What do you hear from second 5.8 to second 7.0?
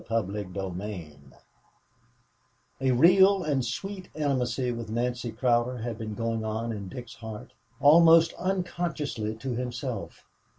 been going on in